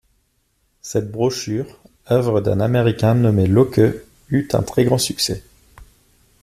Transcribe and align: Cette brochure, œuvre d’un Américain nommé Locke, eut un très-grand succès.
Cette 0.81 1.11
brochure, 1.11 1.77
œuvre 2.09 2.41
d’un 2.41 2.59
Américain 2.59 3.13
nommé 3.13 3.45
Locke, 3.45 3.81
eut 4.31 4.47
un 4.53 4.63
très-grand 4.63 4.97
succès. 4.97 5.43